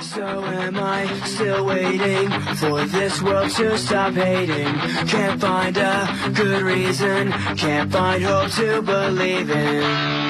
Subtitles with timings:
[0.00, 4.74] So am I still waiting for this world to stop hating?
[5.08, 10.27] Can't find a good reason, can't find hope to believe in.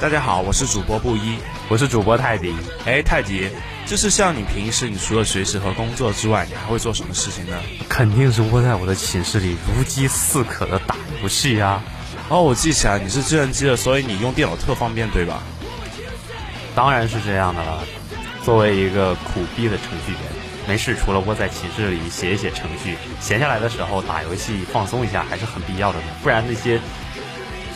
[0.00, 1.38] 大家好，我是主播布衣，
[1.68, 2.54] 我是主播泰迪。
[2.86, 3.50] 哎，泰迪，
[3.84, 7.56] 就是像你平时，你除了学习和工作之外，你还会做什么事情呢？
[7.88, 11.82] 肯定是窝在我的寝室里如饥似渴的打游戏呀。
[12.28, 15.42] 哦，我记起来你是计算机的，所以你用电脑特方便，对吧？
[16.76, 17.82] 当然是这样的了。
[18.44, 20.20] 作为一个苦逼的程序员，
[20.68, 26.04] 没事除了窝在寝室里写一写程序，闲下来的时候打游戏放松一下还是很必要的呢。
[26.22, 26.80] 不然那些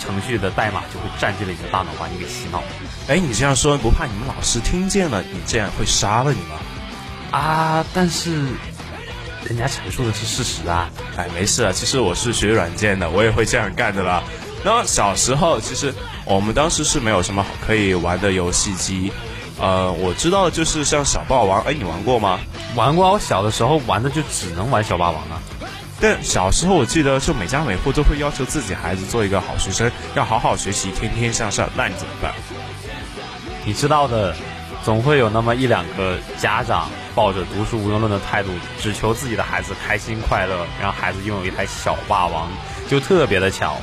[0.03, 2.61] 程序的代码就会占据了你的大脑，把你给洗脑。
[3.07, 6.57] 哎，你这样说不怕你们老师听见了，你这样会杀了你吗？
[7.31, 8.33] 啊，但是
[9.45, 10.91] 人家陈述的是事实啊。
[11.17, 14.23] 哎，没事啊，其实我是学软件的，我也会这样干的啦。
[14.65, 19.13] 那小时候其实我们当时是没有什么可以玩的游戏机，
[19.61, 22.39] 呃，我知道就是像小霸王，哎，你玩过吗？
[22.75, 25.41] 玩过，我小的时候玩的就只能玩小霸王啊。
[26.03, 31.71] 但小时候我记得，就每家每户都会要求自己孩子做一个好学生，要好好学习，天天向上。
[31.77, 32.35] 那你怎么办？
[33.65, 34.35] 你知道的，
[34.85, 42.51] 总会有那么一两个家长抱着读书无用论的态度，只求自己的孩子开心快乐，让孩子拥有一台小霸王，
[42.89, 43.77] 就特别的巧。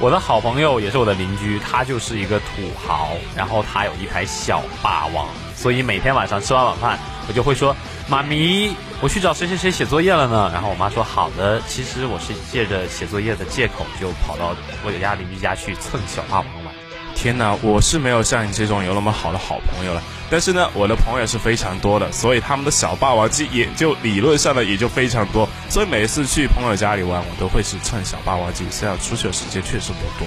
[0.00, 2.46] 我的好朋友也是我的邻居，他就是一个土
[2.86, 5.26] 豪，然后他有一台小霸王，
[5.56, 7.74] 所以每天晚上吃完晚饭，我就会说
[8.08, 16.74] ：“妈咪，我去找谁谁谁写作业了呢？”然后我妈说：“好的。”其实我是借着写作业的借口，就跑到我家邻居家去蹭小霸王玩。
[17.14, 20.02] 天哪，我是没有像你这种有那么好的好朋友了。
[20.28, 25.48] 但是呢，我的朋友是非常多的，所以他们的小霸王机也就理论上呢也就非常多。
[25.68, 30.26] 所以每次去朋友家里玩，我都会是蹭小霸王机，这样出去的时间确实不多。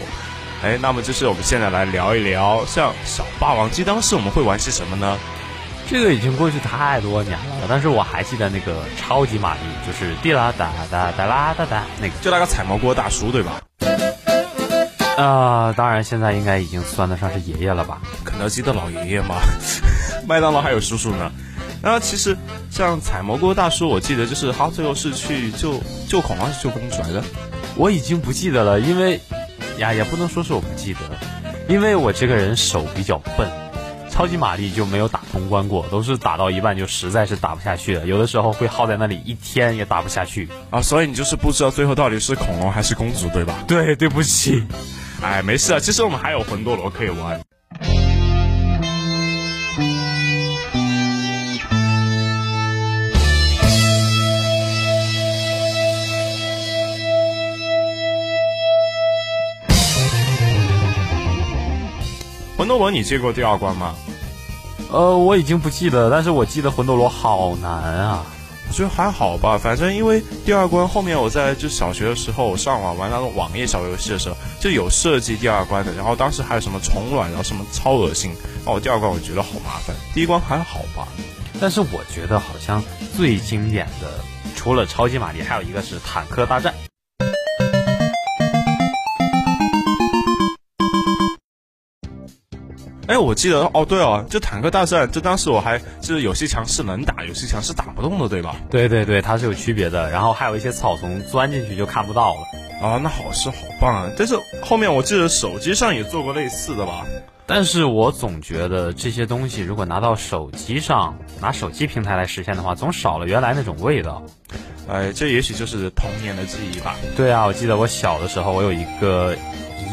[0.63, 5.17] 哎，那么就是我们现在来聊一聊，像小霸王机，当时我们会玩些什么呢？
[5.89, 13.61] 这个已经过去太多年了，但是我还记得那个超级玛丽，就是滴啦哒哒哒啦哒哒那个，就那个采蘑菇大叔，对吧？
[15.17, 17.99] 啊，当然现在应该已经算得上是爷爷了吧？
[18.25, 19.37] 肯德基的老爷爷吗？
[20.27, 21.31] 麦当劳还有叔叔呢。
[21.81, 22.35] 然后其实
[22.69, 27.23] 像采蘑菇大叔，我记得就是他最后是去救救恐龙还是救公主来着？
[27.75, 29.21] 我已经不记得了，因为
[29.77, 30.99] 呀也不能说是我不记得，
[31.69, 33.49] 因为我这个人手比较笨，
[34.17, 40.81] 超级玛丽就没有打通关过，都是打到一半就实在是打不下去了，有的时候会耗在那里一天也打不下去啊。
[40.81, 43.53] 所以你就是不知道最后到底是恐龙还是公主，对吧？
[43.67, 44.63] 对，对不起。
[45.21, 47.39] 哎，没事啊，其实我们还有魂斗罗可以玩。
[62.57, 63.93] 魂斗罗，你接过第二关吗？
[64.91, 68.25] 呃，我已经不记得，但是我记得魂斗罗好难啊。
[68.69, 78.31] 我觉得还好吧，反正因为第二关后面我在就小学的时候我上网玩那种网页小游戏的时候就有设计第二关的，然后当时还有什么虫卵，然后什么超恶心，
[78.65, 81.07] 那我第二关我觉得好麻烦，第一关还好吧。
[81.61, 82.83] 但是我觉得好像
[83.15, 84.19] 最经典的
[84.53, 86.73] 除了超级玛丽，还有一个是坦克大战。
[93.07, 98.57] 哎，我记得哦，对哦，就坦克大战，就当时我还就是有些墙是能打，有些墙是打不动的，对吧？
[98.69, 100.09] 对对对，它是有区别的。
[100.11, 102.41] 然后还有一些草丛钻进去就看不到了。
[102.81, 104.11] 啊，那好是好棒啊！
[104.17, 107.05] 但是后面我记得手机上也做过类似的吧？
[107.45, 114.21] 但是我总觉得这些东西如果拿到手机上，拿手机平台来实现的话，总少了原来那种味道。
[114.87, 116.95] 哎，这也许就是童年的记忆吧。
[117.15, 119.33] 对啊，我记得我小的时候，我有一个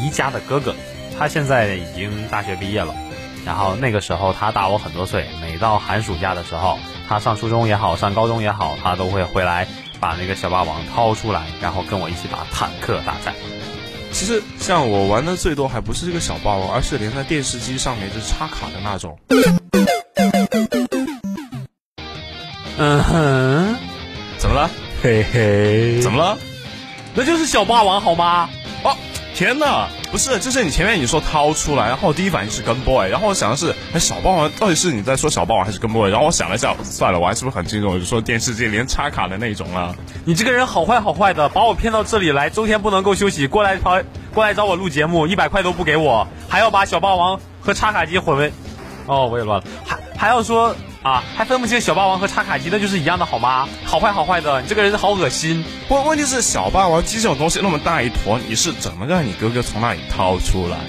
[0.03, 0.75] 姨家的哥哥，
[1.17, 2.93] 他现在已经大学毕业了。
[3.45, 9.67] 然后那个时候他大我很多岁，每到寒暑假的时候，他上初中也好，上高中也好，他都会回来
[9.99, 13.35] 把那个小霸王掏出来，然后跟我一起打坦克大战。
[14.11, 19.17] 其实像我玩的最多还不是这个小霸王，而是连在电视机上面就插卡的那种。
[22.77, 23.75] 嗯哼，
[24.37, 24.69] 怎么了？
[25.03, 26.37] 嘿嘿，怎么了？
[27.13, 28.49] 那就是小霸王好吗？
[28.83, 28.95] 哦，
[29.33, 29.87] 天哪！
[30.15, 36.09] 不是，就是你前面你说掏出来，然后我第一反应是跟 boy，然后我想的是，哎，小霸王到底是你在说小霸王还是跟 boy？
[36.09, 39.93] 然后我想了一下，算了，我还是不是很清楚，我就说电视机连插卡的那种啊。
[40.23, 44.01] 你这个人好坏好坏的，把我骗到这里来，周天不能够休息，过来找
[44.33, 48.53] 过来找我录节目，一百块都不给我，还要把小霸王和插卡机混为，
[49.07, 50.73] 哦，我也乱了，还还要说
[51.05, 53.69] 啊，还分不清小霸王和插卡机，那就是一样的好吗？
[53.85, 55.63] 好坏好坏的，你这个人好恶心。
[55.87, 60.79] 不过问题是，小霸王机这种东西那么大一坨，你是怎么让你哥哥从那里掏出来？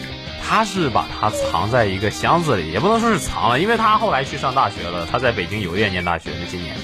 [0.43, 6.75] 他是把它藏在一个箱子里，也不能说是藏了，因为他后来去上大学了，他在北京邮电念大学那些年，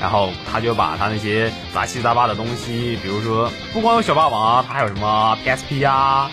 [0.00, 6.30] 然后他就把他那些杂七杂八的东西，比如说不光有小霸王，他还有什么 PSP 呀。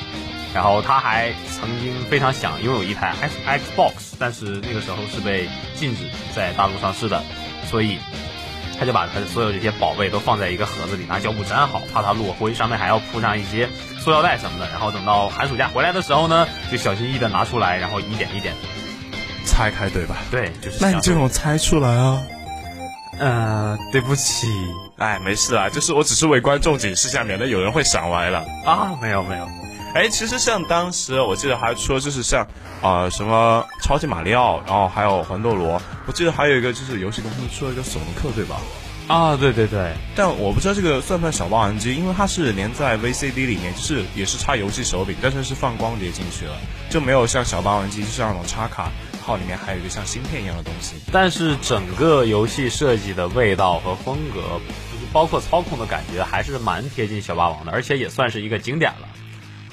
[0.54, 6.04] 然后他还曾经非常想拥有一台 X Xbox，但是那个时候是被禁止
[6.36, 7.24] 在大陆上市的，
[7.70, 7.98] 所以
[8.80, 13.68] 他就把他的所有这些宝贝都放在一个盒子里，拿胶布粘好，怕它落灰，上面还要铺上一些
[14.00, 14.70] 塑料袋什么的。
[14.70, 18.54] 然后等到寒暑假回来的时候呢，就小心翼翼的拿出来，然后一点一点
[19.46, 20.18] 拆开，对吧？
[20.30, 22.22] 对，就是那你这种拆出来啊？
[23.20, 24.48] 嗯，对不起，
[24.98, 28.92] 哎，没事啊，就是我只是为观众解释一下，免得有人会想歪了啊。
[29.02, 29.48] 没有没有。
[29.94, 32.48] 哎，其实像当时我记得还说，就是像
[32.82, 38.58] 啊什么超级马里奥，然后还有魂斗罗，我记得还有一个就是游戏公司出了一个索尼克，对吧？
[39.08, 39.94] 啊，对对对。
[40.16, 46.56] 但我不知道这个算不算小霸王机，因为它是连在 VCD 里面，就是也是插游戏手柄，但是是放光碟进去了，
[46.90, 48.90] 就没有像小霸王机就是那种插卡，
[49.22, 50.96] 号里面还有一个像芯片一样的东西。
[51.12, 59.08] 但是整个游戏设计的味道和风格，就是包括操控的感觉，还是蛮贴近小霸王的，而且也算是一个经典了。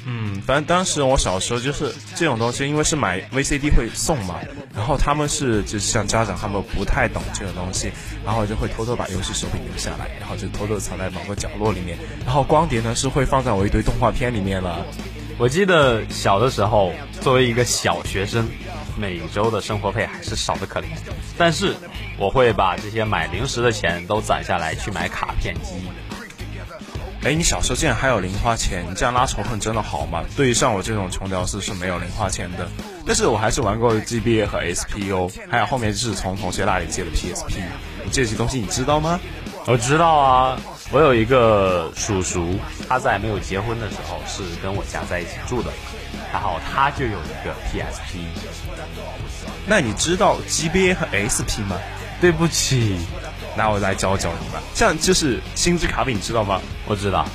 [0.06, 4.36] 嗯，反正当时我小时候就是这种东西，因为是买 VCD 会送嘛，
[4.74, 7.92] 然后他们是就是像家长他们不太懂这个东西，
[8.24, 14.86] 然后就会偷偷把游戏手柄留下来，然后就偷偷藏在某个角落里面，然后光碟呢是会放在我一堆动画片里面了。
[15.38, 18.48] 我记得小的时候，作为一个小学生，
[18.98, 20.84] 每周的生活费还是少的可怜，
[21.38, 21.74] 但是
[22.18, 25.74] 我会把这些买零食的钱都攒下来去买卡片机。
[27.22, 28.82] 哎，你小时候竟然还有零花钱？
[28.88, 30.24] 你这样拉仇恨真的好吗？
[30.36, 32.66] 对于像我这种穷屌丝是没有零花钱的，
[33.06, 37.60] 但是我还是玩过 GBA 和 SP 哦，还有后面就是从同学那里借的 PSP。
[38.10, 39.20] 这些东西你知道吗？
[39.66, 40.58] 我知道啊，
[40.90, 42.58] 我有一个叔叔，
[42.88, 45.70] 他在没有结婚的时候是跟我家在一起住的，
[46.32, 48.20] 然后他就有一个 PSP。
[49.66, 51.78] 那你知道 GBA 和 SP 吗？
[52.18, 52.96] 对不起。
[53.56, 56.60] 那我来教教你吧，像就是星之卡比，你知道吗？
[56.86, 57.26] 我知道。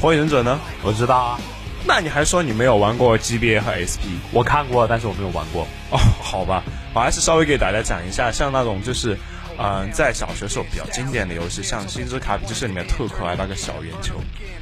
[0.00, 0.58] 火影忍者呢？
[0.82, 1.38] 我知道啊。
[1.86, 4.20] 那你还说你没有玩过 GBA 和 SP？
[4.32, 5.66] 我看过，但是我没有玩过。
[5.90, 6.62] 哦，好吧，
[6.94, 9.18] 我还是稍微给大家讲一下，像那种就是，
[9.62, 14.14] 嗯，在小学时候比较经典的游戏，像星之卡比，就是里面特可爱那个小圆球，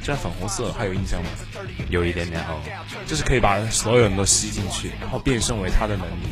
[0.03, 1.29] 这粉红色，还有印象吗？
[1.89, 2.59] 有一点点哦，
[3.07, 6.27] 就是可以把所有人都吸进去，然后变身为他的能力。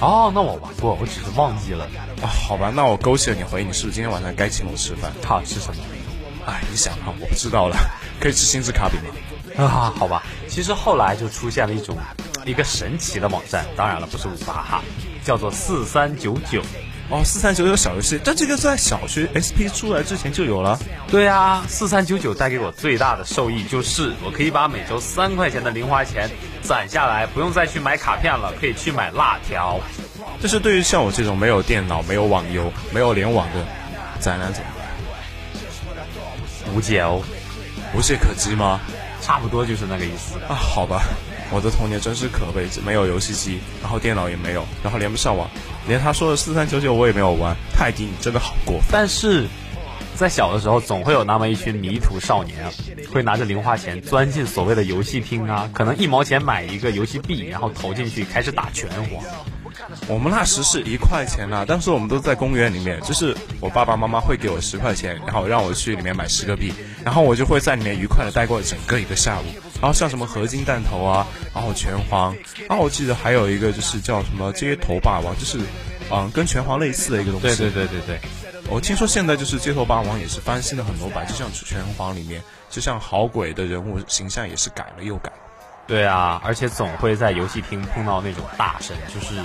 [0.00, 1.86] 哦，那我玩过，我只是忘记了。
[2.22, 5.10] 啊，好吧，那我勾起了你回忆，你是不是今天晚上该请我吃饭？
[5.24, 5.82] 好，吃什么？
[6.46, 7.76] 哎，你想啊，我不知道了，
[8.20, 9.64] 可以吃星之卡比吗？
[9.66, 10.22] 啊，好吧。
[10.46, 11.98] 其实后来就出现了一种
[12.44, 14.84] 一个神奇的网站，当然了，不是五八哈，
[15.24, 16.62] 叫做四三九九。
[17.10, 20.78] 哦，四三九九小游戏，但这个在小学 SP 出来之前就有了。
[21.06, 26.30] 对啊，四三九九带给我最大的受益就是，我可以把每周三块钱的零花钱
[26.62, 29.78] 攒下来，不用再去买卡片了，可以去买辣条。
[30.40, 33.64] 这是对于像我这种没有电脑、没有网游、没有联网的
[34.18, 34.68] 宅男怎么
[36.64, 36.74] 办？
[36.74, 37.22] 无解哦，
[37.94, 38.80] 无懈可击吗？
[39.20, 40.54] 差不多就是那个意思啊。
[40.54, 41.02] 好吧，
[41.50, 45.48] 我的童年真是可悲，没有游戏机，然后电脑也没有，然后连不上网。
[45.86, 48.86] 连他说的四三九九我也没有玩，泰迪你真的好过分。
[48.90, 49.46] 但是，
[50.16, 52.70] 在小的时候总会有那么一群迷途少年，
[53.12, 59.22] 会拿着零花钱钻进所谓的游戏厅啊，可能一毛钱买一个游戏币，然后投进去开始打拳皇。
[60.08, 66.72] 我们那时是一块钱啊，当时我们都在公园里面，就是我爸爸妈妈会给我十块钱，然后让我去里面买十个币，
[67.04, 69.44] 然后我就会在里面愉快的待过整个一个下午。
[69.84, 72.34] 然后像什么合金弹头啊，然后拳皇，
[72.66, 75.58] 然后我记得还有一个就是叫什么街头霸王，就是，
[76.10, 77.48] 嗯，跟拳皇类似的一个东西。
[77.48, 78.20] 对对对对对。
[78.70, 85.30] 我听说现在就是街头霸王也是翻新了很多版，就像拳皇里面，就像好鬼的人物形象也是改了又改。
[85.86, 89.38] 对啊，而且总会在游戏厅碰到那种大神，就是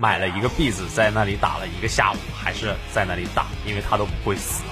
[0.00, 4.64] 买了一个币子在那里打了一个下午，还是在那里打，因为他都不会死。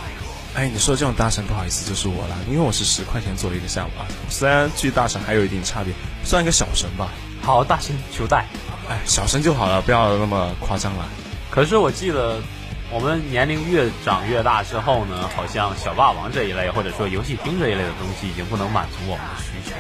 [0.59, 4.03] 哎，你说这种大神，不好意思，就是我了，因为我是十块钱做了一个下午啊。
[4.29, 7.11] 虽然距大神还有一定差别，算一个小神吧。
[7.43, 8.45] 好，大神求带。
[8.89, 11.09] 哎，小神就好了，不要那么夸张了。
[11.49, 12.41] 可是我记得，
[12.91, 19.77] 我们年龄越长越大之后呢，好像小霸王这一类，或者说游戏厅这一类的东西，已经不能满足我们的需求。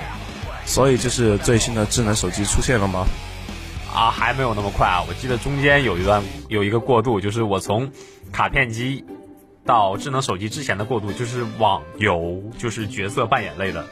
[0.64, 3.04] 所以，就是最新的智能手机出现了吗？
[3.92, 5.02] 啊，还没有那么快啊。
[5.08, 7.90] 我记得中间有一段有一个过渡，就是我从
[8.30, 9.04] 卡片机。
[9.68, 13.84] 到智能手机之前的过渡就是网游，就是角色扮演类的。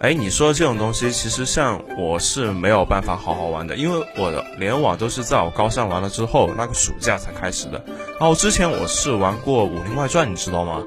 [0.00, 7.82] 哎，你说这种东西，其实像我是没有办法好好玩的，因为我的联网都是在我高三完了之后那个暑假才开始的。
[8.20, 10.82] 然后之前我是玩过《武林外传》，你知道吗？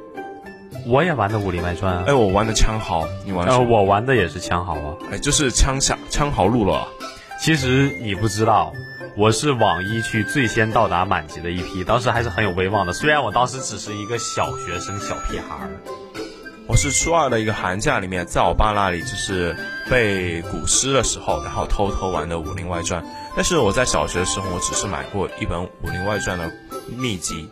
[0.86, 2.04] 我也玩的《武林外传》啊。
[2.06, 3.48] 哎，我玩的枪豪，你玩？
[3.48, 4.96] 呃，我玩的也是枪豪啊。
[5.12, 6.88] 哎，就是枪侠枪豪路了。
[7.40, 8.74] 其实你不知道，
[9.16, 12.92] 我是网易区最先到达满级的一批，当时还是很有威望的。
[12.92, 15.70] 虽然我当时只是一个小学生、小屁孩儿。
[16.68, 19.56] 我是初二的一个寒假里面，在我爸那里就是
[19.90, 23.02] 背古诗的时候，然后偷偷玩的《武林外传》。
[23.36, 26.52] 但是我在小学的时候，我只是买过一本《武林外传》的
[26.98, 27.50] 秘籍。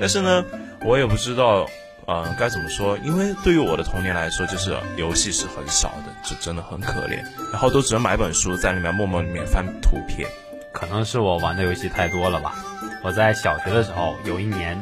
[0.00, 0.42] 但是呢，
[0.84, 1.66] 我也不知道，
[2.06, 2.96] 嗯，该怎么说？
[3.04, 7.22] 因为对于我的童年来说，就是游戏是很少的，就真的很可怜。
[7.52, 10.28] 然后都只能买本书，在里面默默里面翻图片。
[10.72, 12.54] 可能是我玩的游戏太多了吧。
[13.02, 14.80] 我在小学的时候，有一年，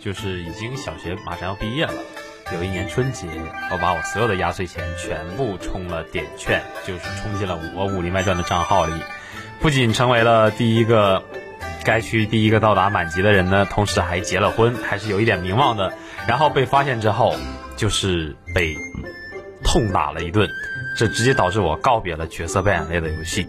[0.00, 1.94] 就是已经小学马上要毕业了。
[2.52, 3.26] 有一年春节，
[3.70, 8.92] 我把我所有的压岁钱全部充了点券，就是充进了我武林外传的账号里。
[9.60, 11.22] 不仅成为了第一个
[11.84, 15.94] 该区第一个到达满级的人呢，同时还结了婚，还是有一点名望的。
[16.26, 17.34] 然后被发现之后，
[17.76, 18.76] 就是被
[19.72, 20.46] 痛打了一顿，
[20.94, 23.48] 这直接导致我告别了角色扮演类的游戏。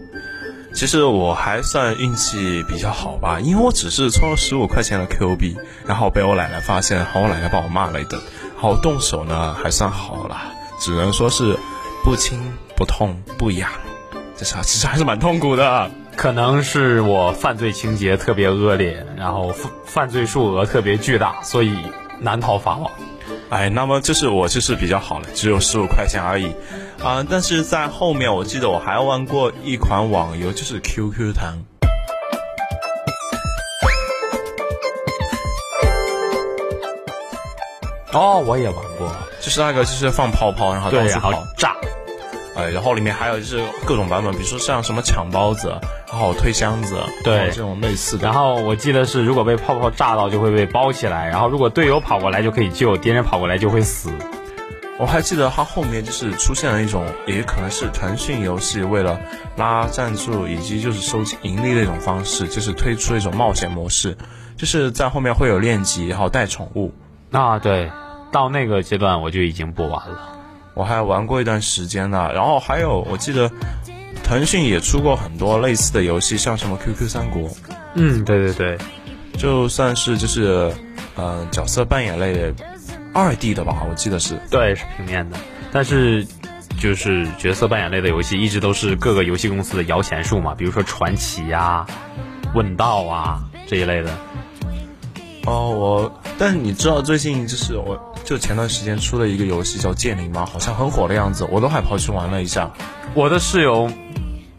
[0.72, 5.54] 其实我还算运气比较好吧，因为我只是充了十五块钱的 Q 币，
[5.86, 8.18] 然后被我奶奶发现，然后我奶奶把我骂了一顿。
[8.54, 10.40] 然后动手呢，还算好了，
[10.80, 11.58] 只能说是
[12.02, 12.40] 不轻
[12.74, 13.70] 不痛不痒，
[14.34, 15.90] 这啥其实还是蛮痛苦的。
[16.16, 21.76] 可能是我犯罪情节特别恶劣，然后犯犯罪数额特别巨大，所以
[22.18, 22.90] 难逃法网。
[23.54, 26.52] 哎，那么就是我就是比较好了，只有十五块钱而已
[27.00, 27.24] 啊。
[27.30, 31.56] 但是在后面，我记得我还玩过一款网游，就是 QQ 糖。
[38.12, 39.08] 哦，我也玩过，
[39.40, 41.76] 就是那个，就是放泡泡，然后到处跑炸，
[42.56, 45.68] 哎，然后里面还有就是各种版本，比如说像什么抢包子，
[46.08, 48.24] 然后推箱子，对，这种类似的。
[48.26, 54.10] 然后我记得是，如果被泡泡炸到，就会被包起来，然后如果队友跑过来就可以救，敌人跑过来就会死。
[54.96, 59.18] 我还记得它后面就是出现了一种，也可能是腾讯游戏为了
[59.56, 64.16] 拉赞助以及就是收盈利的一种方式，就是推出一种冒险模式，
[64.56, 66.94] 就是在后面会有练级，然后带宠物。
[67.32, 67.90] 啊，对。
[68.30, 70.18] 到那个阶段我就已经不玩了，
[70.74, 72.30] 我还玩过一段时间呢。
[72.34, 73.50] 然后还有，我记得
[74.22, 77.48] 腾讯也出过很多类似的游戏，像什么 QQ 三国。
[77.94, 78.78] 嗯，对对对，
[79.38, 80.72] 就算是就是
[81.14, 82.54] 呃角色扮演类的
[83.12, 84.38] 二 D 的吧，我记得是。
[84.50, 85.36] 对，是平面的。
[85.72, 86.26] 但是
[86.80, 91.86] 就是角色扮演类的游戏，一直都是各个游戏公司的摇钱树嘛，比如说传奇呀、
[92.54, 94.10] 问道啊这一类的。
[95.46, 97.98] 哦，我，但是你知道最近就是我。
[98.24, 100.48] 就前段时间出了一个游戏叫《剑灵》吗？
[100.50, 102.70] 好像很火的样子，我都还跑去玩了一下。
[103.12, 103.90] 我的室友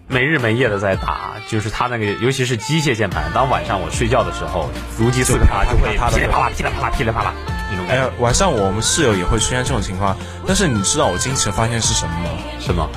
[0.07, 3.31] 没日没夜的在打，就是他那个，尤其是机械键盘。
[3.33, 7.33] 当晚上我睡觉的时候，如饥似渴，他就会噼里啪啦、噼里啪啦、噼里啪啦
[7.71, 7.87] 那种。
[7.87, 10.15] 哎，晚上我们室友也会出现这种情况。
[10.45, 12.29] 但是你知道我惊奇的发现是什么吗？
[12.59, 12.87] 什么？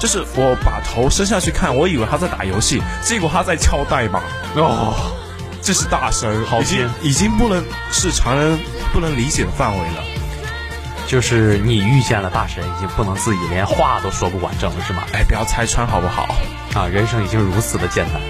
[0.00, 4.22] 就是我把头伸下去看，我以为他在打游戏，结果他在敲代码。
[4.56, 4.94] 哦，
[5.64, 8.58] 这是大神，已经已经不能是常人
[8.92, 10.04] 不能理解的范围了。
[11.06, 15.04] 就是你遇见了大神，已经不能自己，连话都说不完整了，是吗？
[15.14, 16.28] 哎，不要拆穿好不好？
[16.74, 18.20] 啊，人生已经如此的简单。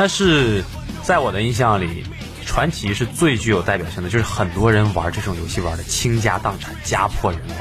[0.00, 0.64] 但是，
[1.02, 2.06] 在我的印象里，
[2.46, 7.58] 传奇是最具有代表性的，就是很多人玩这种游戏玩的倾家荡产、家破人亡。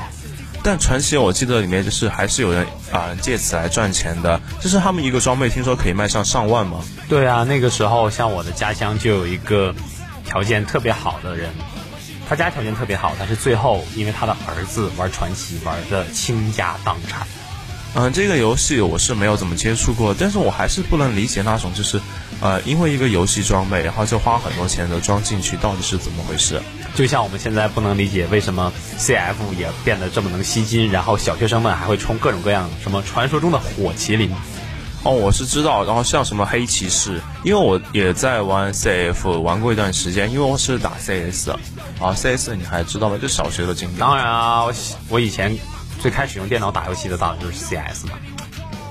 [0.63, 6.81] 但传奇我记得里面就是还是有人啊借此来赚钱的，就是他们一个装备听说可以卖上上万吗？
[7.10, 9.75] 对啊，那个时候像我的家乡就有一个
[10.24, 11.50] 条件特别好的人，
[12.29, 17.27] 他家条件特别好，但是最后因为他的儿子玩传奇玩的倾家荡产。
[17.96, 22.00] 嗯，这个游戏我是没有怎么接触过，但是我还是不能理解那种就是，
[22.41, 26.62] 呃，因为一个游戏装备，然后就花很多钱的装进去，到底是怎么回事？
[26.96, 34.31] 就像我们现在不能理解为什么 CF 也变得这么能吸金，然后小学生们还会充各种各样什么传说中的火麒麟。
[35.03, 41.51] 哦，我是知道，然后像什么黑骑士，因为我也在玩 CF 玩过一段时间，因为我是打 CS
[42.01, 43.17] 啊，CS 你还知道吗？
[43.22, 43.98] 就小学的经历。
[43.98, 44.74] 当然啊，我
[45.08, 45.58] 我以前
[46.01, 48.13] 最开始用电脑打游戏的当然就是 CS 嘛。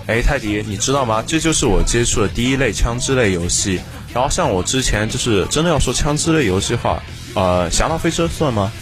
[0.09, 1.23] 哎，泰迪，你知道吗？
[1.27, 3.79] 这就是我接触的第一类枪支类游戏。
[4.15, 7.03] 然后像我之前就是真的要说枪支类游戏的话，
[7.35, 8.73] 呃，侠盗飞车算吗？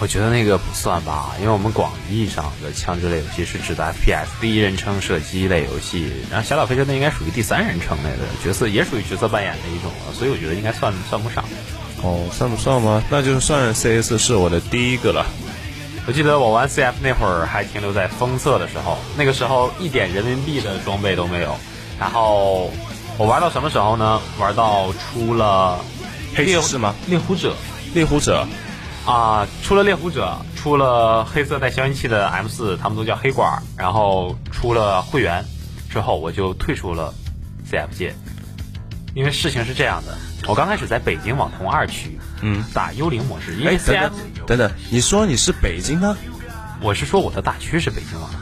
[0.00, 11.44] 我觉得那个不算吧，因为我们广义上的枪支类游戏是指的 FPS 第一人称射击类游戏，然后侠盗飞车那应该属于第三人称类的角色，也属于角色扮演的一种了，所以我觉得应该算算不上。
[12.02, 13.02] 哦，算不算吗？
[13.08, 15.24] 那就算 CS 是我的第一个了。
[16.06, 21.56] 我记得我玩 CF 那会儿还停留在封测的时候，那个时候一点人民币的装备都没有。
[21.98, 22.70] 然后
[23.18, 24.20] 我玩到什么时候呢？
[24.38, 25.80] 玩到出了
[26.34, 26.94] 黑骑士吗？
[27.08, 27.54] 猎狐者，
[27.92, 28.46] 猎狐者。
[29.04, 35.44] 啊，出了猎狐者，出了黑色带消音器的 M 四，他们都叫黑管，然后出了会员
[35.90, 37.14] 之后，我就退出了
[37.70, 38.14] CF 界，
[39.14, 44.10] 因为事情是这样的，我刚开始在北京网通二区，嗯，打幽灵模式，因为等 CF
[44.46, 46.16] 等等等，你说你是北京的？
[46.80, 48.40] 我是说我的大区是北京网通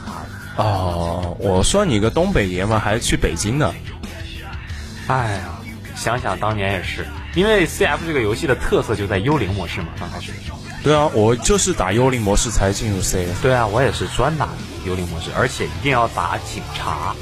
[0.57, 3.73] 二，哦，我说你个东北爷们还去北京呢。
[5.07, 5.59] 哎呀，
[5.95, 10.59] 想想当年也是，因为 CF 这个游戏的特色就在幽灵模式嘛，刚开始的时候。
[10.83, 13.41] 对啊，我就是打幽灵模式才进入 CF。
[13.41, 14.49] 对啊，我也是专打
[14.85, 17.15] 幽灵模式，而且一定要打警察。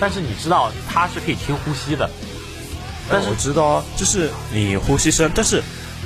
[0.00, 2.08] 但是你知道他是可以听呼吸的，
[3.10, 5.62] 但是我知道啊，就是你呼吸声，但是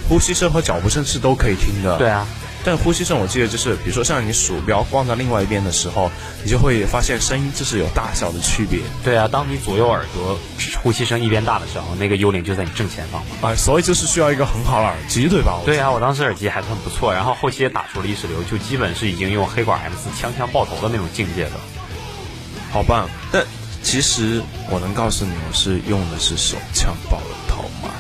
[0.09, 1.99] 呼吸声和脚步声是都可以听的。
[1.99, 2.27] 对啊，
[2.65, 6.11] 但呼吸声我记得就是，比如说像你鼠标放在另外一边的时候，
[6.43, 8.81] 你就会发现声音就是有大小的区别。
[9.05, 10.39] 对啊，当你左右耳朵
[10.83, 13.51] 呼吸声一边大的时候，那个幽灵就在你正前方嘛。
[13.51, 15.61] 啊，所以就是需要一个很好的耳机，对吧？
[15.65, 21.61] 对啊，我当时耳机还是很不错，然后后期也打出了意识流，就基本是已经用黑管 M 四枪枪爆头的那种境界了。
[22.73, 23.09] 好棒！
[23.31, 23.45] 但
[23.85, 27.95] 其实我能告诉你，我是用的是手枪爆了头嘛。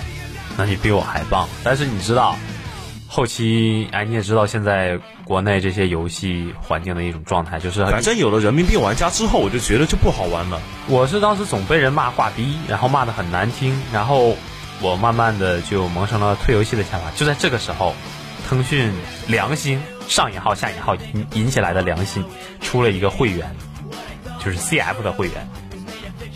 [0.56, 1.46] 那你比我还棒。
[1.62, 2.36] 但是你知道，
[3.06, 10.60] 后期哎，你也知道现在国内这些游戏环境的一种状态，就是反正有了人民币玩家之后，我就觉得就不好玩了。
[10.88, 14.36] 我是当时总被人骂挂逼，然后骂的很难听，然后
[14.80, 17.10] 我慢慢的就萌生了退游戏的想法。
[17.14, 17.94] 就在这个时候，
[18.48, 18.90] 腾讯
[19.28, 22.24] 良心上引号下引号引引起来的良心
[22.62, 23.54] 出了一个会员，
[24.42, 25.46] 就是 CF 的会员。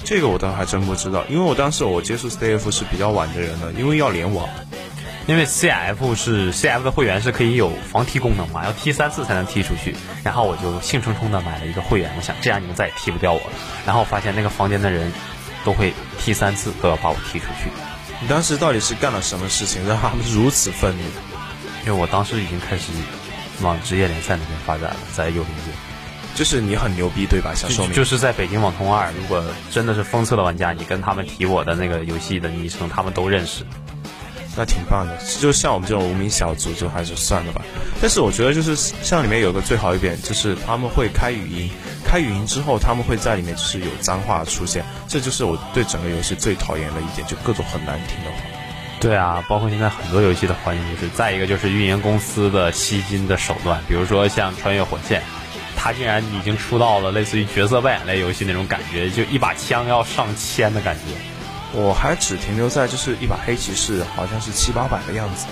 [0.05, 4.49] 这个我倒还真不知道，因为我当时我接触 CF 是比较晚的人了，因为要联网。
[5.27, 9.95] 因为 CF 是 CF 的会员是可以有防踢功能嘛，要踢三次才能踢出去。
[10.25, 13.53] 然后我就兴冲冲的买了一个会员，我想这样你们再也踢不掉我了。
[13.85, 15.13] 然后发现那个房间的人
[15.67, 17.69] 都会踢三次都要把我踢出去。
[18.23, 21.03] 你当时到底是干了什么事情让他们如此愤怒？
[21.85, 22.91] 因为我当时已经开始
[23.61, 25.88] 往职业联赛那边发展了，在幽灵界。
[26.39, 27.53] 就是你很牛逼对吧？
[27.53, 33.65] 想说明就是在北京网通二，如果真的是封测的玩家，你跟他们提我的那个游戏的昵称，他们都认识。
[34.57, 37.63] 那挺棒的，就像我们这种无名小卒就还是算了吧。
[38.01, 41.69] 但是我觉得就是像里面有个最好一点，就是他们会开语音，
[42.05, 48.37] 开语音之后他们会在里面就是有脏话出现，这就是我对整个游戏最讨厌的一点，就各种很难听的话。
[49.01, 55.21] 对啊，包括现在很多游戏的环境就是，再一个就是运营公司的吸金的手段，比如说像《穿越火线》，
[55.81, 61.15] 它竟然已经出到了类似于角色扮演类游戏那种感觉，就一把枪要上千的感觉。
[61.73, 65.47] 我还只停留在就是一把黑骑士，好像是七八百的样子。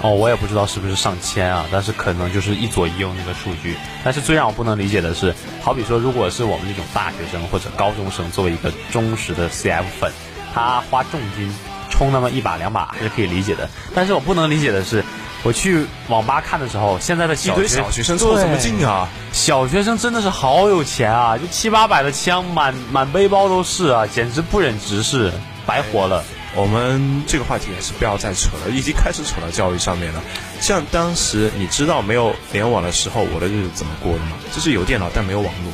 [0.00, 3.74] 哦，我也不知道是不是上千啊，但是可能就是一左一右那个数据。
[4.04, 10.12] 但是最让我不能理解的是，好比说，如果是我们这种大学生或者高中生，作为一个忠实的 CF 粉，
[10.52, 11.50] 他花重金
[11.90, 13.70] 充那么一把两把还是可以理解的。
[13.94, 15.02] 但是我不能理解的是，
[15.44, 17.54] 我去网吧看的时候，现在的小
[17.90, 19.06] 学生凑什么劲啊？
[19.30, 21.36] 小学生真的是好有钱啊！
[21.36, 25.30] 就七八百的枪，满满背包都是啊，简直不忍直视，
[25.66, 26.24] 白活了。
[26.56, 30.22] 我们这个话题也是不要再扯了，已经开始扯到教育上面了。
[30.60, 34.32] 像当时你知道没有联网的时候，我的日子怎么过的吗？
[34.50, 35.72] 就是有电脑但没有网络。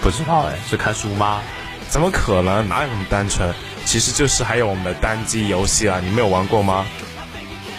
[0.00, 1.40] 不知道哎，是看书吗？
[1.90, 2.66] 怎么可能？
[2.66, 3.52] 哪有那么单纯？
[3.84, 6.86] 其实就是还有我们的单机游戏啊，你没有玩过吗？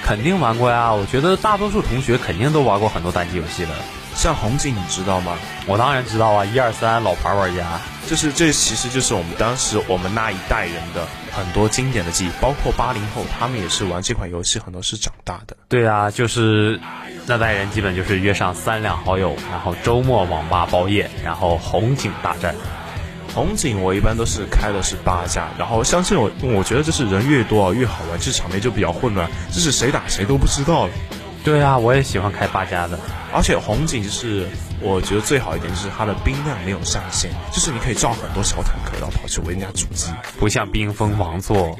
[0.09, 3.69] 肯定玩过呀，我觉得大多数同学肯定都玩过很多单机游戏的。
[4.15, 5.37] 像红警，你知道吗？
[5.67, 7.79] 我当然知道啊，一二三老牌玩家。
[8.07, 15.55] 就是这其实就是我们当时我们那一代人的很多经典的记忆，包括八零后，他们也是玩这款游戏，很多是长大的。
[15.67, 16.79] 对啊，就是
[17.27, 22.55] 那代人基本就是约上三两好友，然后周末网吧包夜，然后红警大战。
[23.33, 30.93] 红警我一般都是开的是八加，然后相信我，我觉得就是人越多越好玩，这场面就比较混乱，就是谁打谁都不知道了。
[31.43, 32.99] 对啊，我也喜欢开八家的，
[33.33, 34.47] 而且红警就是。
[34.81, 41.77] 我觉得最好一点就是它的兵量没有上限，就是你可以造很多小坦克，然后跑去围人家主机，不像冰封王座，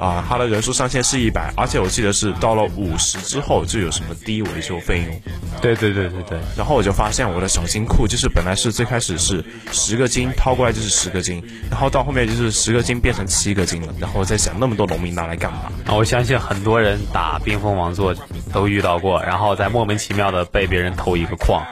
[0.00, 5.20] 啊，它的人数上限是一百，而且我记得是到了五十之后就有什么低维修费用。
[5.60, 6.38] 对对对对对。
[6.56, 13.92] 然后我就发现我的小金库就是本来是最开始是十个金掏过来就是十个金，然后到后面就是十个金变成七个金了。
[14.00, 15.70] 然后我在想那么多农民拿来干嘛？
[15.84, 18.14] 啊，我相信很多人打冰封王座
[18.54, 21.64] 都遇到过，然后在莫名其妙的被别人偷一个矿。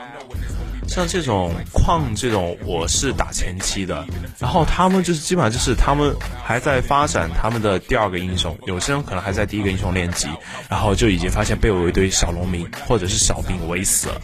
[0.88, 4.07] 像这种矿这种，我是打前期的，
[4.38, 10.29] 然后他们就是基本上就是他们还在发展他们的第二个英雄，有些人可能还在第一个英雄练级，
[10.68, 14.20] 然后就已经发现被我一堆小农民或者是小兵围死了，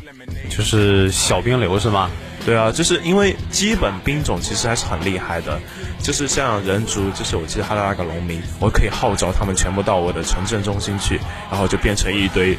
[0.48, 2.08] 就是小兵流是吗？
[2.46, 5.58] 对啊，就是因为基本兵种其实还是很厉害的，
[6.00, 11.18] 就是像人族，就是我记得他的那个农民，我可以号召他们全部到我的城镇中心去，
[11.50, 12.56] 然后就变成一堆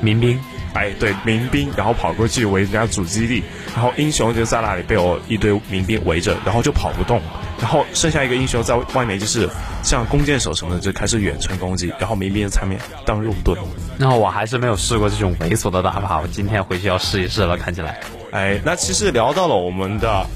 [0.00, 0.40] 民兵。
[0.74, 3.42] 哎，对，民兵，然后跑过去围人家主基地，
[3.74, 7.22] 然后英雄就在那里被我一堆民兵围着，然后就跑不动，
[7.60, 9.48] 然后剩下一个英雄在外面，就是
[9.82, 13.58] 像弓箭手什么的就开始远程攻击，然后民兵在面当肉盾。
[13.96, 18.00] 那我还是没有试过这种猥琐的打法，我今天回去要试一试了，看起来。
[18.34, 20.26] 哎，那其实聊到了我们的。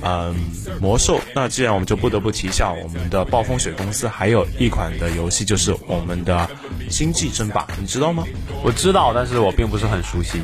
[0.00, 0.32] 嗯，
[0.80, 1.20] 魔兽。
[1.34, 6.48] 那既然我们就不得不提一下我们的暴风雪公司，还有一款的游戏就是我们的
[6.88, 8.22] 星际争霸，你知道吗？
[8.62, 10.40] 我知道，但是我并不是很熟悉。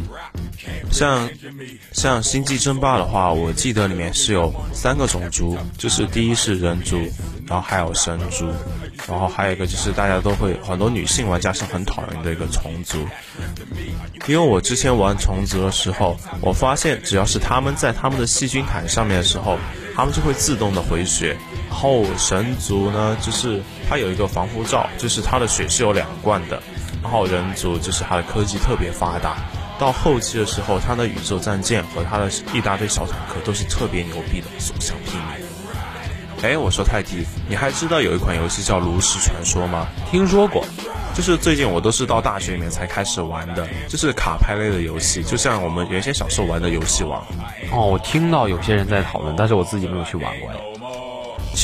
[0.90, 1.28] 像
[1.92, 6.98] 像星际争霸的话，我记得里面是有三个种族，就是第一是人族，
[7.46, 8.46] 然后还有神族，
[9.08, 13.06] 然后还有一个就是大家都会很多女性玩家是很讨厌的一个虫族。
[14.26, 19.58] 因为我之前玩虫族的时候，我发现只要是他们在他们的细菌毯上面的时候，
[19.94, 21.36] 他们就会自动的回血。
[21.68, 26.62] 然后神族呢，就是它有一个防护罩，就是它的血是有两罐的。
[27.02, 29.36] 然后人族就是它的科技特别发达。
[29.76, 35.33] 到后期的时候，它的宇宙战舰和它的一大堆小坦克都是特别牛逼的，所向披靡。
[36.44, 39.86] 哎，我说泰迪，你还知道有一款游戏叫《炉石传说》吗？
[40.10, 40.62] 听说过，
[41.14, 47.24] 就是最近我都是到大学里面才开始玩的，就是卡牌类的游戏，就像我们原先小时候玩的游戏王。
[47.72, 50.50] 哦，我听到有些人在讨论，但是我自己没有去玩过。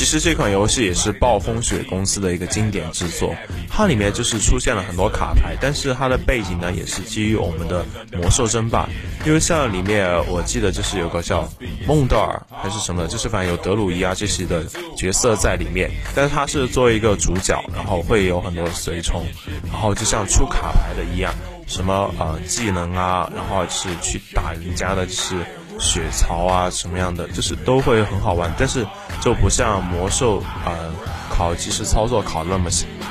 [0.01, 3.35] 其实这款游戏也是暴风雪公司的一个经典之作，
[3.69, 7.85] 它里面就是出现了很多卡牌，但是它的背景呢也是基于我们的
[8.17, 8.89] 魔兽争霸，
[9.27, 11.47] 因为像里面我记得就是有个叫
[11.85, 14.65] 孟德尔还是什么，就是反正有德鲁伊啊这些的
[14.97, 19.23] 角色在里面，但是他是作为一个主角，然后会有很多随从，
[19.71, 21.31] 然后就像出卡牌的一样，
[21.67, 25.35] 什么呃技能啊，然后是去打人家的是。
[25.81, 28.85] 血槽啊，什么样的就是都会很好玩，但是
[29.19, 30.93] 就不像魔兽，呃，
[31.29, 32.69] 考即时操作考那么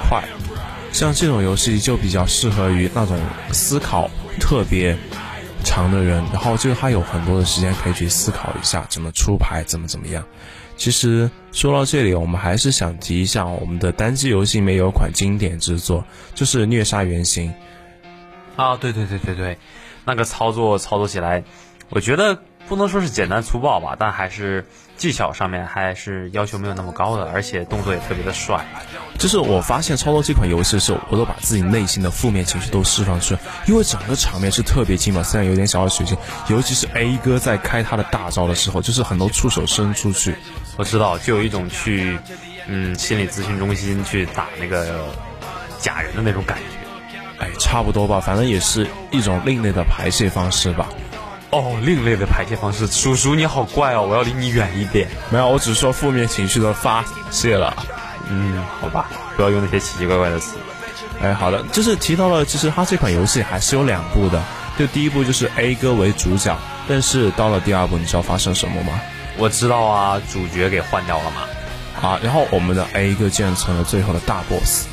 [0.09, 0.23] 快。
[0.93, 3.19] 像这种游戏就比较适合于那种
[3.53, 4.09] 思考
[4.41, 4.97] 特别
[5.65, 10.25] 长的人，然后就他有很多的时间可以去思考一下怎么出牌，怎么怎么样。
[10.77, 16.05] 其实说到这里，我们还是想提一下我们的单机游戏里面有款经典之作，
[16.35, 17.53] 就是《虐杀原型》。
[18.57, 19.59] 啊，对对对对对，
[20.05, 21.43] 那个操作操作起来，
[21.89, 22.41] 我觉得。
[22.71, 24.65] 不能说是简单粗暴吧，但还是
[24.97, 28.65] 技巧上面还是要求没有那么高的，而且动作也特别的帅。
[29.19, 40.37] 就是我发现操作这款游戏的时候，我都把自己内心的负面情绪都释放出来，因为整个场面是特别劲嘛，虽然有点小小血腥，尤其是 A 哥在开他的大招的时候，就是很多触手伸出去，
[40.77, 42.17] 我知道，就有一种去
[42.69, 45.07] 嗯心理咨询中心去打那个
[45.81, 47.45] 假人的那种感觉。
[47.45, 50.89] 哎，差不多吧，反正也是一种另类的排泄方式吧。
[51.51, 55.09] 哦，另类的排泄方式，叔叔你好怪哦，我要离你远一点。
[55.31, 57.75] 没有，我只是说负面情绪的发泄了。
[58.29, 60.57] 嗯，好吧，不要用那些奇奇怪怪的词。
[61.21, 64.41] 哎，好的，就是提到了，其实它这款游戏还是有两部的。
[64.79, 66.57] 就第一部就是 A 哥为主角，
[66.89, 69.01] 但是到了第二部，你知道发生什么吗？
[69.37, 72.09] 我知道啊，主角给换掉了嘛。
[72.09, 74.87] 啊，然后我们的 A 哥竟然成了最后的大 boss。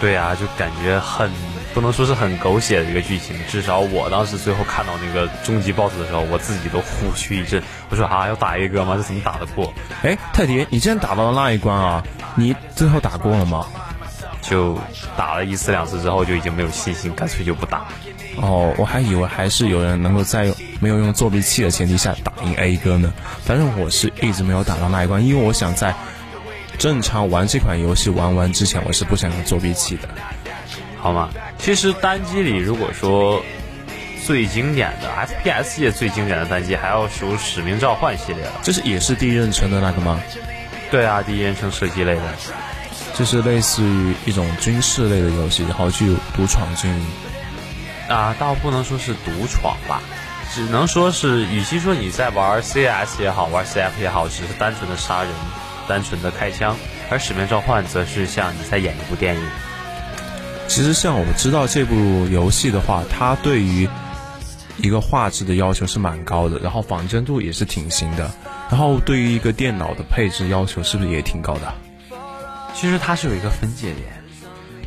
[0.00, 1.30] 对啊，就感觉很。
[1.74, 7.60] 不能说是很狗血的一个剧情，至少我当时最后看到那个终极 BOSS 的时候，我自己都呼去一震。
[7.90, 8.94] 我说啊，要打 A 哥吗？
[8.96, 9.74] 这怎么打得过？
[10.02, 12.02] 哎，泰迪，你既然打到了那一关啊，
[12.36, 13.66] 你最后打过了吗？
[14.40, 14.78] 就
[15.16, 17.86] 打了一次两次之后，就已经没有信心，干脆就不打。
[18.36, 23.12] 哦，我还以为还是有人能够在没有用作弊器的前提下打赢 A 哥呢。
[23.44, 25.94] 反正我是一直没有打到那一关，因为我想在
[26.78, 30.08] 正常玩这款游戏玩完之前，我是不想用作弊器的。
[31.04, 31.28] 好吗？
[31.58, 33.44] 其实单机里，如果说
[34.24, 35.10] 最经典的
[35.44, 38.52] FPS 界最经典的单机，还要数《使命召唤》系列了。
[38.62, 40.18] 这是也是第一人称的那个吗？
[40.90, 42.22] 对啊，第一人称射击类的，
[43.12, 47.06] 就是类似于一种军事类的游戏，然后具有独闯经营。
[48.08, 50.00] 啊，倒不能说是独闯吧，
[50.54, 55.30] 只能说是，与其说你在玩 CS 也好，玩 CF 也好，只是单纯的杀人，
[55.86, 56.74] 单纯的开枪，
[57.10, 59.42] 而《使命召唤》则是像你在演一部电影。
[60.74, 61.94] 其实像我们知道这部
[62.32, 63.88] 游戏的话，它对于
[64.76, 68.28] 一个画质的要求是蛮高的，然后仿真度也是挺行的，
[68.68, 71.72] 然后对于一个电脑的配置要求是不是也挺高的？
[72.74, 74.20] 其实它是有一个分界点，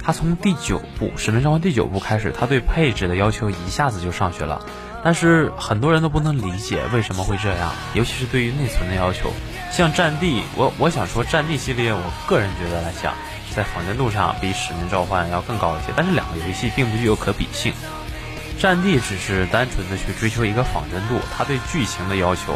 [0.03, 4.65] 它从第九部《使命召唤》第九部开始，它对配置的要求一下子就上去了，
[5.05, 9.31] 但是很多人都不能理解为什么会这样，尤其是对于内存的要求。
[9.71, 13.13] 像《战地》，我我想说，《战地》系列，我个人觉得来讲。
[13.57, 17.73] 在仿真度上比《使命召唤》要更高一些，但是两个游戏并不具有可比性。
[18.59, 22.55] 战地只是单纯的去追求一个仿真度，它对剧情的要求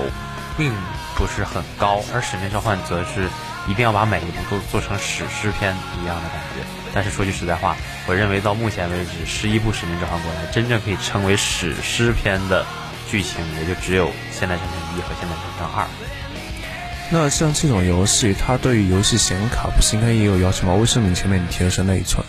[0.55, 0.71] 并
[1.15, 3.27] 不是很高，而《使命召唤》则是
[3.67, 6.61] 一定要把每一部都做成史诗片一样的感觉。
[6.93, 12.63] 但是说句实在话，我认为到目前为止，十一部《使命召唤》过来，真正可以称为史诗片的
[13.09, 15.83] 剧情，也就只有《现代战争一》和《现代战争二》。
[17.13, 20.75] 那像这种游戏，它对于游戏显卡不是应该也有要求吗？
[20.75, 22.25] 为什么你前面你提的是内存？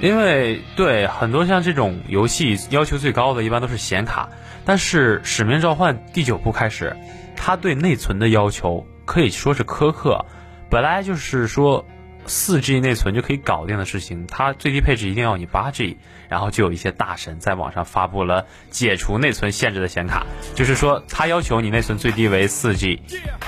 [0.00, 4.30] 因为对很多像这种游戏要求最高的一般都是显卡，
[4.64, 6.96] 但是《使命召唤》第九部开始，
[7.36, 10.24] 它对内存的要求可以说是苛刻。
[10.70, 11.84] 本来就是说。
[12.26, 23.02] 四 G 内存就可以搞定的事情，它最低配置一定要你八 G，然后就有一些大神在网上发布了解除内存限制的显卡，就是说它要求你内存最低为四 G，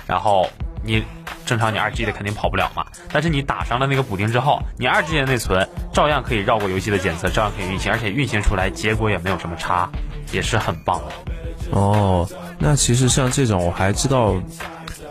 [0.06, 0.50] 然后
[0.84, 1.02] 你
[1.46, 9.90] 正常你二 G 的肯定跑不了嘛，但是你打上了那个补丁之后，你二 G 的内存照样可以绕过游戏的检测，照样可以运行，而且运行出来结果也没有什么差，
[10.32, 11.70] 也是很棒的。
[11.70, 14.34] 哦，那其实像这种我还知道，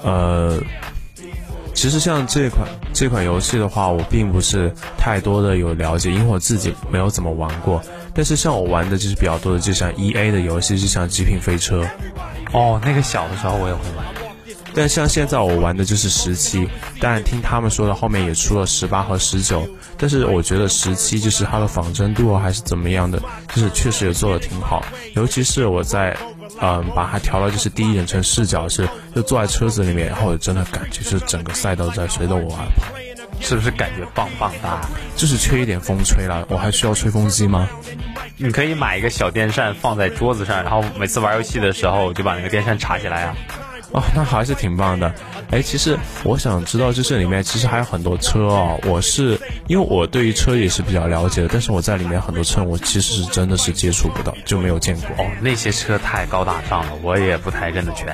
[0.03, 0.61] 呃。
[1.75, 7.81] 其实像这款这款游戏的话，我并不是太多的有了解，因为我自己没有怎么玩过。
[8.13, 11.85] 但是像我玩的就是比较多的，就像 E A 的游戏，就像极品飞车。
[12.53, 14.05] 哦，那个小的时候我也会玩。
[14.73, 16.67] 但像现在我玩的就是十七，
[16.99, 19.67] 但听他们说的后面也出了十八和十九。
[19.97, 23.21] 但是我觉得十七就是它的仿真度还是怎么样的，
[23.53, 24.83] 就是确实也做的挺好，
[25.13, 26.15] 尤其是我在。
[26.61, 32.93] 嗯，把它调到，就是第一人称视角，是就坐在车子里面，然后真的感觉是整个赛道在随着我而跑，
[33.41, 34.81] 是不是感觉棒棒哒？
[35.15, 37.69] 就是缺一点风吹了，我还需要吹风机吗？
[38.37, 43.35] 你可以买一个小电扇放在桌子上，然后每次玩游戏的时候就把那个电扇插起来啊。
[43.91, 45.13] 哦，那还是挺棒的。
[45.51, 48.79] 哎，其实我想知道，就是里面其实还有很多车哦。
[48.85, 55.23] 我是因为我对于车也是比较了解的，但是我在里面很多车我其实是真的是接触不到，就没有见过。
[55.23, 58.13] 哦，那些车太高大上了，我也不太认得全。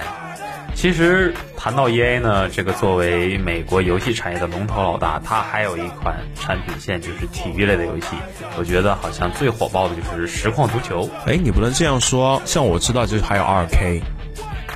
[0.73, 8.07] 其实谈到 E A 呢，这个作为美国游戏产业的龙头老大，它还有一款产品线就是体育类的游戏。
[8.57, 11.09] 我觉得好像最火爆的就是实况足球。
[11.25, 14.01] 哎，你不能这样说，像我知道就是还有二 K。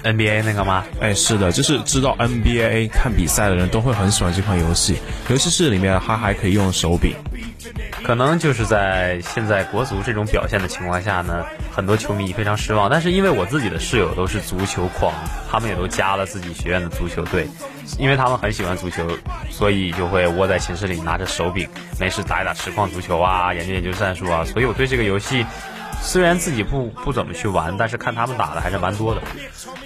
[0.05, 0.85] NBA 那个吗？
[1.01, 4.97] 哎，是的，就是知道 NBA 看比赛的人都会很喜欢这款游戏，
[5.29, 7.15] 尤其是里面它还可以用手柄。
[8.03, 12.87] 可能就是在现在国足这种表现的情况下呢，很多球迷非常失望。
[12.87, 15.11] 但是因为我自己的室友都是足球狂，
[15.49, 17.47] 他们也都加了自己学院的足球队，
[17.97, 19.07] 因为他们很喜欢足球，
[19.49, 21.67] 所以就会窝在寝室里拿着手柄，
[21.99, 24.45] 没事打一打实况足球啊，研究研究战术啊。
[24.45, 25.43] 所以我对这个游戏。
[26.01, 29.21] 虽然自己不不怎么去玩，但是看他们打的还是蛮多的。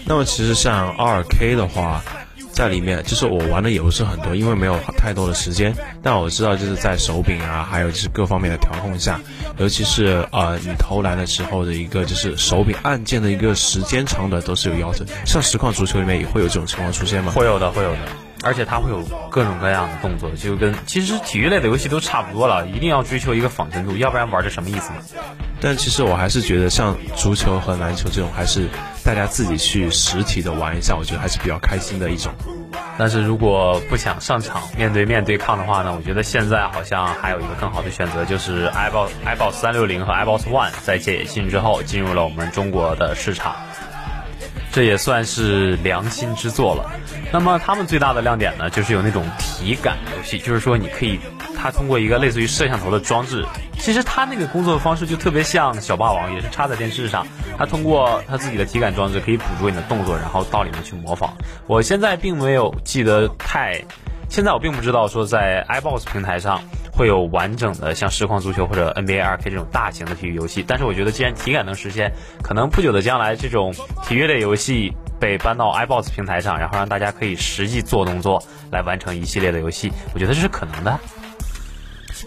[0.06, 2.04] 那么其实像二 K 的话，
[2.52, 5.74] 在里面就是我玩的也不是很多，因为没有太多的时间。
[6.04, 9.20] 但我知道就是在手柄啊，还有就是各方面的调控下，
[9.58, 15.06] 尤其是呃你投篮的时候的一个就是手柄按键的一个时间长短都是有要求。
[15.26, 17.32] 像实况足球里面也会有这种情况出现吗？
[17.34, 18.00] 会有的，会有的。
[18.44, 25.00] 而且它会有各种各样的动作，就跟其实体育类的游戏都差不多了，一定要追求一个仿真度，要不然玩这什么意思呢？
[25.62, 28.70] 但其实我还是觉得，像足球和篮球这种，还是
[29.04, 32.32] 大家自己去实体的玩一下，我觉得还是比较开心的一种。
[32.98, 43.56] 但是如果不想上场面对面对抗的话呢，我觉得现在好像还有一个更好的选择，就是 iBoss iBoss 三六零和 iBoss One 在解禁之后进入了我们中国的市场。
[44.72, 46.92] 这也算是良心之作了。
[47.32, 51.20] 那么他们最大的亮点呢，就是有那种体感游戏，就是说你可以，
[51.56, 53.46] 它通过一个类似于摄像头的装置，
[53.80, 57.26] 其实它那个工作方式就特别像小霸王，也是插在电视上，
[57.58, 61.36] 它通过它自己的体感装置可以捕捉你的动作，然后到里面去模仿。
[61.68, 63.80] 我现在并没有记得太，
[64.30, 66.62] 现在我并不知道说在 iBox 平台上。
[66.92, 70.62] 会有完整的像实况足球或者 NBA 2K 这种大型的体育游戏。
[70.68, 72.12] 但是我觉得，既然体感能实现，
[72.44, 73.74] 可能不久的将来，这种
[74.06, 81.00] 体育类游戏被搬到 iBox 平台上，然后让大家可以实际做动作来完成一系列的游戏，我觉得这是可能的。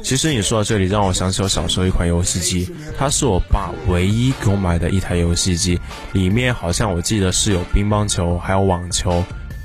[0.03, 5.79] 其实你说到这里，让我想起我小时候一款游戏机，它是我爸唯一给我买的一台游戏机，
[6.12, 9.23] 里面好像我记得是有乒乓球，还有网球。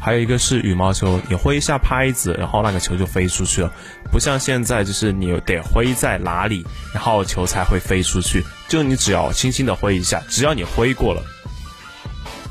[0.07, 3.69] 还有一个是羽毛球，你挥一下拍子，然后那个球就飞出去了，
[4.09, 8.41] 不像现在就是你得挥在哪里，然后球才会飞出去。
[8.69, 11.21] 就你只要轻轻的挥一下，只要你挥过了，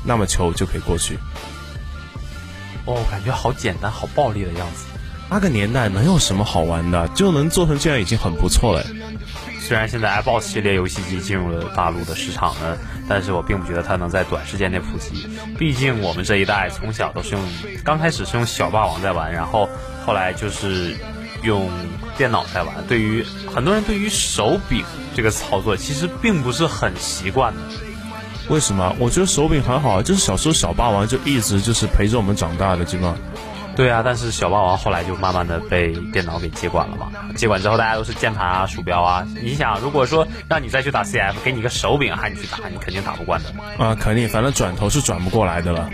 [0.05, 1.17] 那么球就可以过去。
[2.85, 4.85] 哦，感觉好简单，好暴力的样子。
[5.27, 7.07] 那个年代能有什么好玩的？
[7.15, 8.85] 就能做成这样已经很不错了。
[9.67, 15.27] 虽然现在 iBox 系列游戏机进入了大陆的市场呢，但是我并不觉得它能在短时间内普及。
[15.59, 17.43] 毕竟我们这一代从小都是用，
[17.83, 19.69] 刚开始是用小霸王在玩，然后
[20.05, 20.95] 后来就是
[21.43, 21.69] 用
[22.17, 22.75] 电脑在玩。
[22.87, 27.59] 对于很多人，对于手柄这个操作其实并不是很习惯的。
[28.47, 28.95] 为什么？
[28.97, 33.17] 我觉得手柄很好，就是小时候小霸王就一直就是陪着我们长大的，基本上。
[33.77, 37.11] 对啊，但是小霸王后来就慢慢的被电脑给接管了嘛。
[37.35, 39.25] 接管之后，大家都是键盘啊、鼠标啊。
[39.39, 43.53] 你想，如果说让你再去打 CF，给你个手柄喊你去打，你肯定打不惯的。
[43.77, 45.89] 啊，肯定，反正转头是转不过来的了。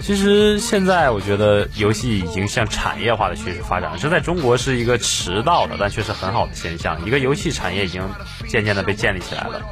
[0.00, 7.06] 其实现在我觉得游戏已经向产业化的趋势发展，这在中国是一个迟到的，但却是很好的现象。
[7.06, 8.02] 一个游戏产业已经
[8.48, 9.62] 渐渐的被建立起来了。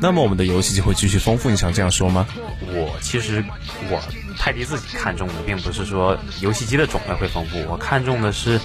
[0.00, 2.26] 那么我们的游戏就会继续丰富，你想这样说吗？
[2.66, 3.44] 我其实
[3.90, 4.02] 我
[4.42, 8.58] 泰迪自己看中的并不是说游戏机的种类会丰富，我看中的是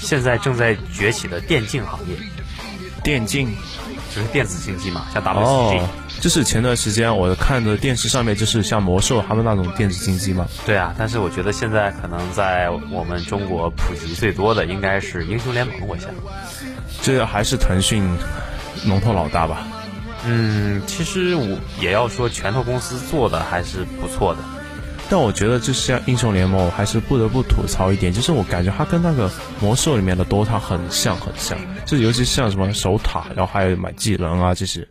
[0.00, 2.16] 现在正在崛起的电竞行业。
[3.04, 3.48] 电竞
[4.12, 5.82] 就是电子竞技嘛，像 WCG。
[6.20, 10.48] 就是前段时间我看的电视上面，就是像魔兽他们那种电子竞技嘛。
[10.66, 16.10] 对啊，但是我觉得现在可能在我们中国普及最多的应该是英雄联盟，我想。
[17.02, 18.04] 这还是腾讯
[18.84, 19.64] 龙头老大吧？
[20.26, 24.40] 嗯，其实我也要说，拳头公司做的还是不错的。
[25.10, 29.28] 但我觉得，就像英雄联盟，我还是不得不吐槽一点，就是我感觉它跟那个
[29.60, 31.58] 魔兽里面的 DOTA 很像，很像。
[31.84, 34.86] 就尤其像什么守塔，然后还有买技能啊这些。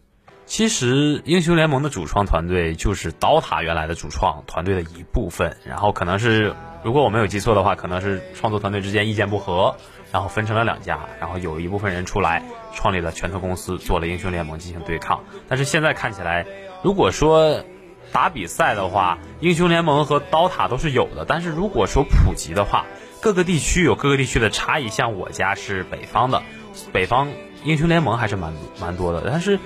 [0.45, 5.55] 其实，英雄联盟的主创团队就是 DOTA 原来的主创团队的一部分。
[5.63, 6.53] 然后可能是，
[6.83, 9.77] 如果我没有记错的话，可能是创作团队之间意见不合，
[10.11, 10.99] 然后分成了两家。
[11.21, 15.23] 然后有一部分人出来创立了拳头公司，做了英雄联盟进行对抗。
[15.47, 16.45] 但是现在看起来，
[16.83, 17.63] 如果说
[18.11, 21.25] 打比赛的话，英雄联盟和刀塔都是有的。
[21.27, 22.85] 但是如果说普及的话，
[23.21, 24.89] 各个地区有各个地区的差异。
[24.89, 26.43] 像我家是北方的，
[26.91, 27.29] 北方
[27.63, 29.59] 英雄联盟还是蛮蛮多的，但是。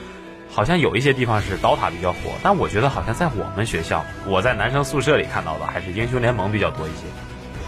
[0.55, 7.05] 好像有一些地方是刀塔比较火，但我觉得好像在我们学校，我在男生宿舍里看到的还是英雄联盟比较多一些。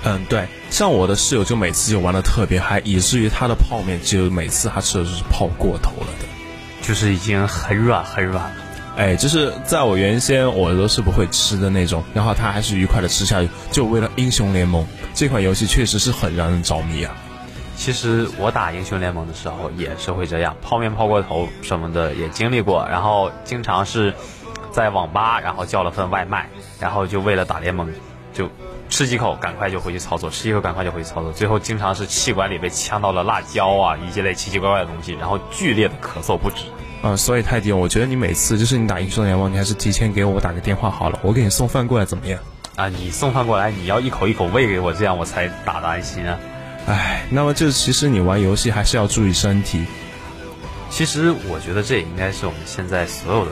[0.03, 6.27] 嗯，对，像我的室友就每次就玩的特别嗨，以至于他的泡面就每次他吃的就是泡过头了的，
[6.83, 8.57] 就是已经很软很软了。
[8.97, 17.13] 哎，就是在我原先我都是不会吃的那种，然后他还是愉快的吃下去，就为了英雄联盟这款游戏确实是很让人着迷啊。
[17.75, 24.13] 其实我打英雄联盟的时候也是会这样，泡面泡过头什么的也经历过，然后经常是
[24.71, 27.93] 在网吧，然后叫了份外卖，然后就为了打联盟，
[28.33, 28.49] 就
[28.89, 36.63] 吃几口，赶快就回去操作，吃一口赶快就回去操作，最后经常是气管里被呛到了辣椒啊，一系列奇奇怪怪的东西，然后剧烈的咳嗽不止。
[37.07, 42.39] 嗯，所以泰迪，我觉得你每次就是你打英雄联盟，你还是提前给我打个电话好了，我给你送饭过来怎么样？
[42.75, 46.39] 啊，你送饭过来，你要一口一口喂给我，这样我才打的安心啊。
[46.87, 49.85] 唉，那么就其实你玩游戏还是要注意身体。
[50.89, 53.51] 其实我觉得这也应该是我们现在所有的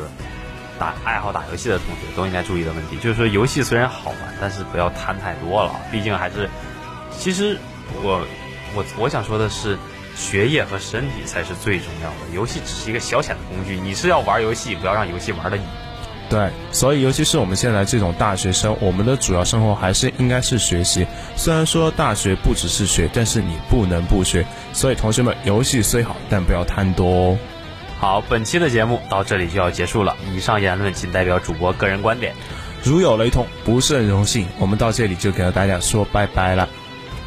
[0.79, 5.75] 打爱好打游戏的同学都应该注意的问题，就是说游戏虽然好玩，但是不要贪太多了。
[5.91, 6.49] 毕竟还是，
[7.15, 7.57] 其实
[8.01, 8.25] 我
[8.73, 9.77] 我我想说的是，
[10.15, 13.79] 学业和身体才是最重要的，游戏只是一个消遣的工具。
[13.79, 15.63] 你是要玩游戏，不要让游戏玩的你。
[16.29, 21.05] 对，所以尤其是我们现在这种大学生，我们的主要生活还是应该是学习。
[21.35, 24.45] 虽然说大学不只是学，但是你不能不学。
[24.71, 27.37] 所以同学们，游戏虽好，但不要贪多哦。
[27.99, 30.15] 好，本期的节目到这里就要结束了。
[30.33, 32.33] 以上言论仅代表主播个人观点，
[32.83, 34.47] 如有雷同，不是很荣幸。
[34.59, 36.67] 我们到这里就跟大家说拜拜了，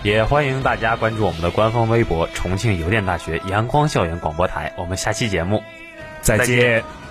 [0.06, 4.72] 也欢迎大家关注我们的官方微博“重庆邮电大学阳光校园广播台”。
[4.78, 5.60] 我们下期节目
[6.20, 7.05] 再见。